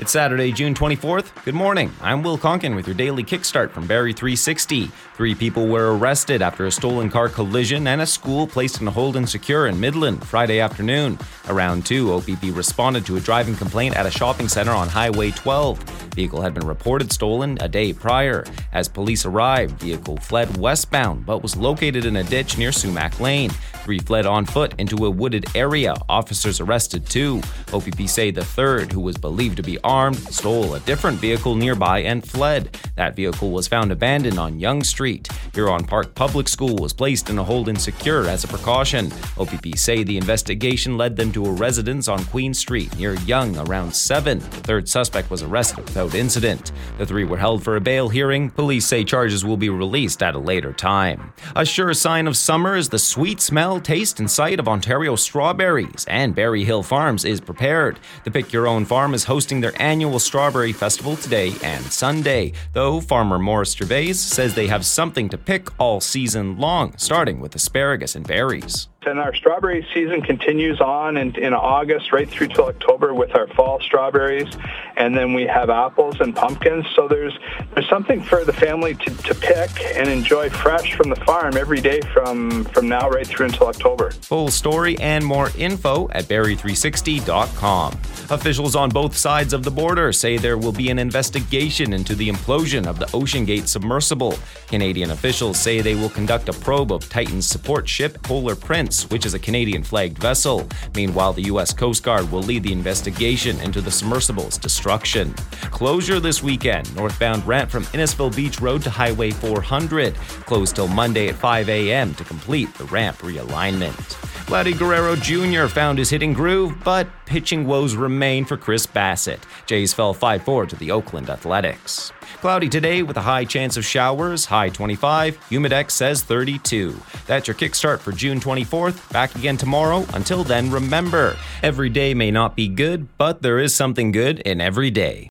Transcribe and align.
It's 0.00 0.12
Saturday, 0.12 0.52
June 0.52 0.74
24th. 0.74 1.44
Good 1.44 1.56
morning. 1.56 1.90
I'm 2.00 2.22
Will 2.22 2.38
Conkin 2.38 2.76
with 2.76 2.86
your 2.86 2.94
daily 2.94 3.24
kickstart 3.24 3.72
from 3.72 3.88
Barrie 3.88 4.12
360. 4.12 4.92
Three 5.16 5.34
people 5.34 5.66
were 5.66 5.98
arrested 5.98 6.40
after 6.40 6.66
a 6.66 6.70
stolen 6.70 7.10
car 7.10 7.28
collision 7.28 7.88
and 7.88 8.00
a 8.00 8.06
school 8.06 8.46
placed 8.46 8.80
in 8.80 8.86
a 8.86 8.92
hold 8.92 9.16
and 9.16 9.28
secure 9.28 9.66
in 9.66 9.80
Midland 9.80 10.24
Friday 10.24 10.60
afternoon. 10.60 11.18
Around 11.48 11.84
2, 11.84 12.12
OPP 12.12 12.42
responded 12.56 13.04
to 13.06 13.16
a 13.16 13.20
driving 13.20 13.56
complaint 13.56 13.96
at 13.96 14.06
a 14.06 14.10
shopping 14.12 14.46
center 14.46 14.70
on 14.70 14.86
Highway 14.86 15.32
12. 15.32 15.82
Vehicle 16.14 16.42
had 16.42 16.54
been 16.54 16.66
reported 16.68 17.10
stolen 17.10 17.58
a 17.60 17.68
day 17.68 17.92
prior. 17.92 18.44
As 18.72 18.88
police 18.88 19.26
arrived, 19.26 19.80
vehicle 19.80 20.18
fled 20.18 20.56
westbound 20.58 21.26
but 21.26 21.42
was 21.42 21.56
located 21.56 22.04
in 22.04 22.14
a 22.14 22.22
ditch 22.22 22.56
near 22.56 22.70
Sumac 22.70 23.18
Lane. 23.18 23.50
Three 23.88 23.98
fled 23.98 24.26
on 24.26 24.44
foot 24.44 24.74
into 24.78 25.06
a 25.06 25.10
wooded 25.10 25.46
area. 25.54 25.94
Officers 26.08 26.60
arrested 26.60 27.06
two. 27.06 27.40
OPP 27.72 28.06
say 28.06 28.30
the 28.30 28.44
third, 28.44 28.92
who 28.92 29.00
was 29.00 29.16
believed 29.16 29.56
to 29.56 29.62
be 29.62 29.78
armed, 29.88 30.18
stole 30.18 30.74
a 30.74 30.80
different 30.80 31.18
vehicle 31.18 31.54
nearby 31.54 32.00
and 32.00 32.26
fled. 32.26 32.76
That 32.96 33.16
vehicle 33.16 33.50
was 33.50 33.66
found 33.66 33.90
abandoned 33.90 34.38
on 34.38 34.60
Yonge 34.60 34.86
Street. 34.86 35.28
Huron 35.58 35.82
Park 35.82 36.14
Public 36.14 36.46
School 36.46 36.76
was 36.76 36.92
placed 36.92 37.30
in 37.30 37.38
a 37.38 37.42
hold 37.42 37.68
and 37.68 37.80
secure 37.80 38.28
as 38.28 38.44
a 38.44 38.46
precaution. 38.46 39.10
OPP 39.38 39.74
say 39.74 40.04
the 40.04 40.16
investigation 40.16 40.96
led 40.96 41.16
them 41.16 41.32
to 41.32 41.46
a 41.46 41.50
residence 41.50 42.06
on 42.06 42.24
Queen 42.26 42.54
Street 42.54 42.96
near 42.96 43.14
Yonge 43.26 43.56
around 43.56 43.92
7. 43.92 44.38
The 44.38 44.46
third 44.46 44.88
suspect 44.88 45.32
was 45.32 45.42
arrested 45.42 45.84
without 45.84 46.14
incident. 46.14 46.70
The 46.96 47.06
three 47.06 47.24
were 47.24 47.38
held 47.38 47.64
for 47.64 47.74
a 47.74 47.80
bail 47.80 48.08
hearing. 48.08 48.50
Police 48.50 48.86
say 48.86 49.02
charges 49.02 49.44
will 49.44 49.56
be 49.56 49.68
released 49.68 50.22
at 50.22 50.36
a 50.36 50.38
later 50.38 50.72
time. 50.72 51.32
A 51.56 51.64
sure 51.64 51.92
sign 51.92 52.28
of 52.28 52.36
summer 52.36 52.76
is 52.76 52.90
the 52.90 52.98
sweet 53.00 53.40
smell, 53.40 53.80
taste, 53.80 54.20
and 54.20 54.30
sight 54.30 54.60
of 54.60 54.68
Ontario 54.68 55.16
strawberries, 55.16 56.04
and 56.06 56.36
Barrie 56.36 56.64
Hill 56.64 56.84
Farms 56.84 57.24
is 57.24 57.40
prepared. 57.40 57.98
The 58.22 58.30
Pick 58.30 58.52
Your 58.52 58.68
Own 58.68 58.84
Farm 58.84 59.12
is 59.12 59.24
hosting 59.24 59.60
their 59.60 59.82
annual 59.82 60.20
Strawberry 60.20 60.72
Festival 60.72 61.16
today 61.16 61.52
and 61.64 61.84
Sunday, 61.86 62.52
though 62.74 63.00
farmer 63.00 63.40
Morris 63.40 63.72
Gervais 63.72 64.12
says 64.12 64.54
they 64.54 64.68
have 64.68 64.86
something 64.86 65.28
to 65.30 65.47
pick 65.48 65.70
all 65.80 65.98
season 65.98 66.58
long, 66.58 66.92
starting 66.98 67.40
with 67.40 67.54
asparagus 67.54 68.14
and 68.14 68.26
berries. 68.28 68.88
And 69.08 69.18
our 69.18 69.34
strawberry 69.34 69.86
season 69.94 70.20
continues 70.20 70.80
on 70.80 71.16
in, 71.16 71.34
in 71.36 71.54
August 71.54 72.12
right 72.12 72.28
through 72.28 72.48
to 72.48 72.64
October 72.64 73.14
with 73.14 73.34
our 73.34 73.46
fall 73.48 73.80
strawberries. 73.80 74.48
And 74.96 75.16
then 75.16 75.32
we 75.32 75.46
have 75.46 75.70
apples 75.70 76.20
and 76.20 76.36
pumpkins. 76.36 76.84
So 76.94 77.08
there's 77.08 77.32
there's 77.74 77.88
something 77.88 78.22
for 78.22 78.44
the 78.44 78.52
family 78.52 78.94
to, 78.94 79.10
to 79.22 79.34
pick 79.34 79.70
and 79.96 80.08
enjoy 80.08 80.50
fresh 80.50 80.94
from 80.94 81.08
the 81.08 81.16
farm 81.16 81.56
every 81.56 81.80
day 81.80 82.00
from, 82.12 82.64
from 82.66 82.88
now 82.88 83.08
right 83.08 83.26
through 83.26 83.46
until 83.46 83.68
October. 83.68 84.10
Full 84.10 84.48
story 84.50 84.98
and 84.98 85.24
more 85.24 85.50
info 85.56 86.08
at 86.10 86.24
barrie360.com. 86.24 87.92
Officials 88.30 88.76
on 88.76 88.90
both 88.90 89.16
sides 89.16 89.52
of 89.52 89.64
the 89.64 89.70
border 89.70 90.12
say 90.12 90.36
there 90.36 90.58
will 90.58 90.72
be 90.72 90.90
an 90.90 90.98
investigation 90.98 91.94
into 91.94 92.14
the 92.14 92.28
implosion 92.28 92.86
of 92.86 92.98
the 92.98 93.06
OceanGate 93.06 93.68
submersible. 93.68 94.38
Canadian 94.66 95.12
officials 95.12 95.58
say 95.58 95.80
they 95.80 95.94
will 95.94 96.10
conduct 96.10 96.48
a 96.48 96.52
probe 96.52 96.92
of 96.92 97.08
Titan's 97.08 97.46
support 97.46 97.88
ship 97.88 98.22
Polar 98.22 98.54
Prince, 98.54 98.97
which 99.04 99.26
is 99.26 99.34
a 99.34 99.38
Canadian 99.38 99.82
flagged 99.82 100.18
vessel. 100.18 100.68
Meanwhile, 100.94 101.34
the 101.34 101.42
U.S. 101.42 101.72
Coast 101.72 102.02
Guard 102.02 102.30
will 102.30 102.42
lead 102.42 102.62
the 102.62 102.72
investigation 102.72 103.60
into 103.60 103.80
the 103.80 103.90
submersible's 103.90 104.58
destruction. 104.58 105.32
Closure 105.70 106.20
this 106.20 106.42
weekend 106.42 106.94
northbound 106.94 107.46
ramp 107.46 107.70
from 107.70 107.84
Innisfil 107.84 108.34
Beach 108.34 108.60
Road 108.60 108.82
to 108.82 108.90
Highway 108.90 109.30
400. 109.30 110.14
Closed 110.14 110.76
till 110.76 110.88
Monday 110.88 111.28
at 111.28 111.34
5 111.34 111.68
a.m. 111.68 112.14
to 112.14 112.24
complete 112.24 112.72
the 112.74 112.84
ramp 112.84 113.18
realignment. 113.18 114.27
Vladdy 114.48 114.72
Guerrero 114.78 115.14
Jr. 115.14 115.66
found 115.66 115.98
his 115.98 116.08
hitting 116.08 116.32
groove, 116.32 116.72
but 116.82 117.06
pitching 117.26 117.66
woes 117.66 117.94
remain 117.94 118.46
for 118.46 118.56
Chris 118.56 118.86
Bassitt. 118.86 119.40
Jays 119.66 119.92
fell 119.92 120.14
5 120.14 120.42
4 120.42 120.64
to 120.64 120.76
the 120.76 120.90
Oakland 120.90 121.28
Athletics. 121.28 122.12
Cloudy 122.40 122.70
today 122.70 123.02
with 123.02 123.18
a 123.18 123.20
high 123.20 123.44
chance 123.44 123.76
of 123.76 123.84
showers, 123.84 124.46
high 124.46 124.70
25. 124.70 125.36
Humidex 125.50 125.90
says 125.90 126.22
32. 126.22 126.98
That's 127.26 127.46
your 127.46 127.56
kickstart 127.56 127.98
for 127.98 128.12
June 128.12 128.40
24th. 128.40 129.12
Back 129.12 129.34
again 129.34 129.58
tomorrow. 129.58 130.06
Until 130.14 130.44
then, 130.44 130.70
remember 130.70 131.36
every 131.62 131.90
day 131.90 132.14
may 132.14 132.30
not 132.30 132.56
be 132.56 132.68
good, 132.68 133.06
but 133.18 133.42
there 133.42 133.58
is 133.58 133.74
something 133.74 134.12
good 134.12 134.38
in 134.38 134.62
every 134.62 134.90
day. 134.90 135.26